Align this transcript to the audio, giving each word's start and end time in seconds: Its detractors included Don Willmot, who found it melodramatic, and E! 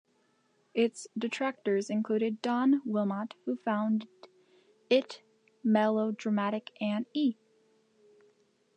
Its 0.73 1.05
detractors 1.15 1.87
included 1.91 2.41
Don 2.41 2.81
Willmot, 2.87 3.33
who 3.45 3.55
found 3.55 4.07
it 4.89 5.21
melodramatic, 5.63 6.71
and 6.81 7.05
E! 7.13 7.35